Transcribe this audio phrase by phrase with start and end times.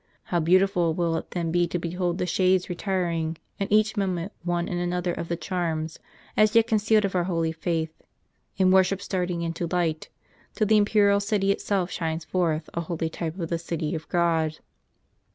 [0.23, 4.67] How beautiful will it then be to behold the shades retiring, and each moment one
[4.67, 5.99] and another of the charms,
[6.35, 7.93] as yet concealed, of our holy faith
[8.57, 10.09] and worship starting into light,
[10.55, 14.57] till the imperial city itself shines forth a holy type of the city of God.